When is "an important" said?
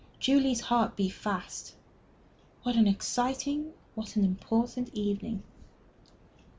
4.15-4.89